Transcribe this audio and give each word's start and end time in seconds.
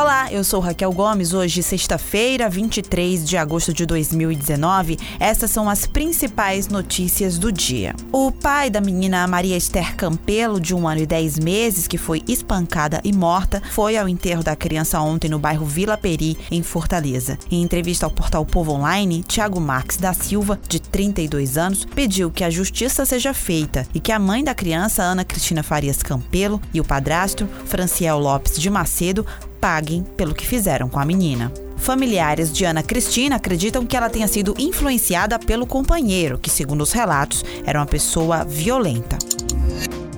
Olá, 0.00 0.32
eu 0.32 0.44
sou 0.44 0.60
Raquel 0.60 0.92
Gomes. 0.92 1.34
Hoje, 1.34 1.60
sexta-feira, 1.60 2.48
23 2.48 3.28
de 3.28 3.36
agosto 3.36 3.72
de 3.72 3.84
2019. 3.84 4.96
Essas 5.18 5.50
são 5.50 5.68
as 5.68 5.88
principais 5.88 6.68
notícias 6.68 7.36
do 7.36 7.50
dia. 7.50 7.96
O 8.12 8.30
pai 8.30 8.70
da 8.70 8.80
menina 8.80 9.26
Maria 9.26 9.56
Esther 9.56 9.96
Campelo, 9.96 10.60
de 10.60 10.72
um 10.72 10.86
ano 10.86 11.00
e 11.00 11.06
dez 11.06 11.36
meses, 11.36 11.88
que 11.88 11.98
foi 11.98 12.22
espancada 12.28 13.00
e 13.02 13.12
morta, 13.12 13.60
foi 13.72 13.96
ao 13.96 14.08
enterro 14.08 14.44
da 14.44 14.54
criança 14.54 15.00
ontem 15.00 15.28
no 15.28 15.36
bairro 15.36 15.66
Vila 15.66 15.98
Peri, 15.98 16.38
em 16.48 16.62
Fortaleza. 16.62 17.36
Em 17.50 17.60
entrevista 17.60 18.06
ao 18.06 18.12
portal 18.12 18.46
Povo 18.46 18.74
Online, 18.74 19.24
Tiago 19.24 19.60
Marques 19.60 19.96
da 19.96 20.14
Silva, 20.14 20.60
de 20.68 20.78
32 20.78 21.58
anos, 21.58 21.84
pediu 21.84 22.30
que 22.30 22.44
a 22.44 22.50
justiça 22.50 23.04
seja 23.04 23.34
feita 23.34 23.84
e 23.92 23.98
que 23.98 24.12
a 24.12 24.18
mãe 24.20 24.44
da 24.44 24.54
criança, 24.54 25.02
Ana 25.02 25.24
Cristina 25.24 25.64
Farias 25.64 26.04
Campelo, 26.04 26.62
e 26.72 26.80
o 26.80 26.84
padrasto, 26.84 27.48
Franciel 27.66 28.20
Lopes 28.20 28.60
de 28.60 28.70
Macedo, 28.70 29.26
paguem 29.60 30.04
pelo 30.16 30.34
que 30.34 30.46
fizeram 30.46 30.88
com 30.88 30.98
a 30.98 31.04
menina. 31.04 31.52
Familiares 31.76 32.52
de 32.52 32.64
Ana 32.64 32.82
Cristina 32.82 33.36
acreditam 33.36 33.86
que 33.86 33.96
ela 33.96 34.10
tenha 34.10 34.26
sido 34.26 34.54
influenciada 34.58 35.38
pelo 35.38 35.66
companheiro, 35.66 36.38
que, 36.38 36.50
segundo 36.50 36.82
os 36.82 36.92
relatos, 36.92 37.44
era 37.64 37.78
uma 37.78 37.86
pessoa 37.86 38.44
violenta. 38.44 39.16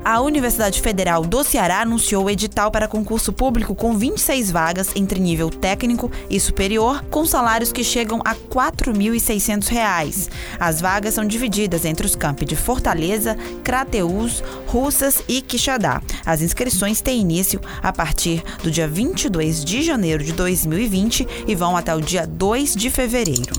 A 0.03 0.21
Universidade 0.23 0.81
Federal 0.81 1.25
do 1.27 1.45
Ceará 1.45 1.83
anunciou 1.83 2.25
o 2.25 2.31
edital 2.31 2.71
para 2.71 2.89
concurso 2.89 3.33
público 3.33 3.75
com 3.75 3.97
26 3.97 4.51
vagas 4.51 4.91
entre 4.97 5.21
nível 5.21 5.51
técnico 5.51 6.11
e 6.31 6.41
superior, 6.41 7.05
com 7.11 7.27
salários 7.27 7.71
que 7.71 7.85
chegam 7.85 8.21
a 8.25 8.33
R$ 8.33 8.39
4.600. 8.49 10.31
As 10.59 10.81
vagas 10.81 11.15
são 11.15 11.25
divididas 11.25 11.85
entre 11.85 12.07
os 12.07 12.17
campi 12.17 12.47
de 12.47 12.57
Fortaleza, 12.57 13.37
Crateús, 13.63 14.43
Russas 14.67 15.23
e 15.29 15.43
Quixadá. 15.43 16.01
As 16.25 16.41
inscrições 16.41 17.03
têm 17.03 17.21
início 17.21 17.61
a 17.83 17.93
partir 17.93 18.43
do 18.62 18.71
dia 18.71 18.89
22 18.89 19.62
de 19.62 19.83
janeiro 19.83 20.25
de 20.25 20.33
2020 20.33 21.29
e 21.47 21.55
vão 21.55 21.77
até 21.77 21.95
o 21.95 22.01
dia 22.01 22.27
2 22.27 22.75
de 22.75 22.89
fevereiro. 22.89 23.53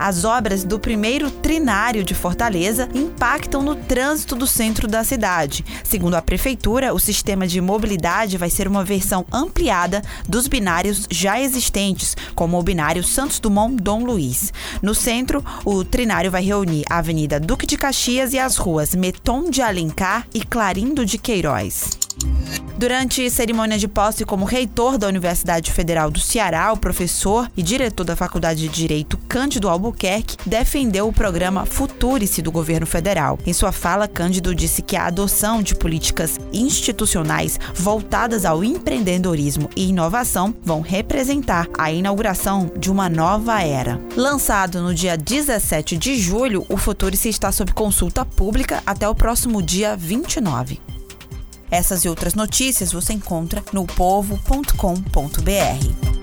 As 0.00 0.24
obras 0.24 0.64
do 0.64 0.80
primeiro 0.80 1.30
trinário 1.30 2.02
de 2.02 2.14
Fortaleza 2.14 2.88
impactam 2.94 3.60
no 3.60 3.76
trânsito 3.76 4.34
do 4.34 4.46
centro 4.46 4.88
da 4.88 5.04
cidade. 5.04 5.62
Segundo 5.84 6.14
a 6.14 6.22
prefeitura, 6.22 6.94
o 6.94 6.98
sistema 6.98 7.46
de 7.46 7.60
mobilidade 7.60 8.38
vai 8.38 8.48
ser 8.48 8.66
uma 8.66 8.82
versão 8.82 9.26
ampliada 9.30 10.00
dos 10.26 10.48
binários 10.48 11.06
já 11.10 11.38
existentes, 11.38 12.16
como 12.34 12.58
o 12.58 12.62
binário 12.62 13.04
Santos 13.04 13.38
Dumont 13.38 13.76
Dom 13.76 14.02
Luiz. 14.02 14.54
No 14.80 14.94
centro, 14.94 15.44
o 15.66 15.84
trinário 15.84 16.30
vai 16.30 16.42
reunir 16.42 16.82
a 16.88 16.96
Avenida 16.96 17.38
Duque 17.38 17.66
de 17.66 17.76
Caxias 17.76 18.32
e 18.32 18.38
as 18.38 18.56
ruas 18.56 18.94
Meton 18.94 19.50
de 19.50 19.60
Alencar 19.60 20.26
e 20.32 20.42
Clarindo 20.42 21.04
de 21.04 21.18
Queiroz. 21.18 21.99
Durante 22.80 23.28
cerimônia 23.28 23.76
de 23.76 23.86
posse 23.86 24.24
como 24.24 24.46
reitor 24.46 24.96
da 24.96 25.06
Universidade 25.06 25.70
Federal 25.70 26.10
do 26.10 26.18
Ceará, 26.18 26.72
o 26.72 26.78
professor 26.78 27.46
e 27.54 27.62
diretor 27.62 28.04
da 28.04 28.16
Faculdade 28.16 28.62
de 28.62 28.68
Direito 28.70 29.18
Cândido 29.28 29.68
Albuquerque 29.68 30.38
defendeu 30.46 31.06
o 31.06 31.12
programa 31.12 31.66
Futurice 31.66 32.40
do 32.40 32.50
governo 32.50 32.86
federal. 32.86 33.38
Em 33.44 33.52
sua 33.52 33.70
fala, 33.70 34.08
Cândido 34.08 34.54
disse 34.54 34.80
que 34.80 34.96
a 34.96 35.04
adoção 35.04 35.62
de 35.62 35.74
políticas 35.74 36.40
institucionais 36.54 37.60
voltadas 37.74 38.46
ao 38.46 38.64
empreendedorismo 38.64 39.68
e 39.76 39.90
inovação 39.90 40.54
vão 40.62 40.80
representar 40.80 41.68
a 41.76 41.92
inauguração 41.92 42.72
de 42.78 42.90
uma 42.90 43.10
nova 43.10 43.60
era. 43.60 44.00
Lançado 44.16 44.80
no 44.80 44.94
dia 44.94 45.18
17 45.18 45.98
de 45.98 46.18
julho, 46.18 46.64
o 46.66 46.78
Futurice 46.78 47.28
está 47.28 47.52
sob 47.52 47.74
consulta 47.74 48.24
pública 48.24 48.82
até 48.86 49.06
o 49.06 49.14
próximo 49.14 49.60
dia 49.60 49.94
29. 49.94 50.80
Essas 51.70 52.04
e 52.04 52.08
outras 52.08 52.34
notícias 52.34 52.92
você 52.92 53.12
encontra 53.12 53.62
no 53.72 53.86
povo.com.br. 53.86 56.19